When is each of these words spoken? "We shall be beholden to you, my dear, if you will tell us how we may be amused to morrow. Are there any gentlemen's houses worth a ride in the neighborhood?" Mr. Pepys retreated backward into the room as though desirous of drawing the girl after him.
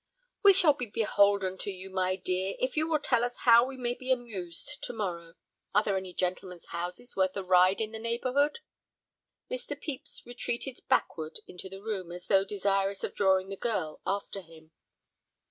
"We 0.41 0.53
shall 0.53 0.73
be 0.73 0.87
beholden 0.87 1.59
to 1.59 1.69
you, 1.69 1.91
my 1.91 2.15
dear, 2.15 2.55
if 2.57 2.75
you 2.75 2.87
will 2.87 2.97
tell 2.97 3.23
us 3.23 3.37
how 3.41 3.63
we 3.63 3.77
may 3.77 3.93
be 3.93 4.11
amused 4.11 4.81
to 4.85 4.93
morrow. 4.93 5.35
Are 5.75 5.83
there 5.83 5.95
any 5.95 6.11
gentlemen's 6.11 6.65
houses 6.69 7.15
worth 7.15 7.37
a 7.37 7.43
ride 7.43 7.79
in 7.79 7.91
the 7.91 7.99
neighborhood?" 7.99 8.61
Mr. 9.51 9.79
Pepys 9.79 10.23
retreated 10.25 10.79
backward 10.89 11.41
into 11.45 11.69
the 11.69 11.83
room 11.83 12.11
as 12.11 12.25
though 12.25 12.43
desirous 12.43 13.03
of 13.03 13.13
drawing 13.13 13.49
the 13.49 13.55
girl 13.57 14.01
after 14.03 14.41
him. 14.41 14.71